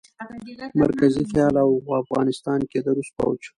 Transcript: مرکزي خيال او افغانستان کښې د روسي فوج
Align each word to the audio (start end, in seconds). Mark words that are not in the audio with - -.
مرکزي 0.81 1.21
خيال 1.31 1.55
او 1.63 1.69
افغانستان 2.03 2.59
کښې 2.71 2.79
د 2.85 2.87
روسي 2.95 3.11
فوج 3.17 3.41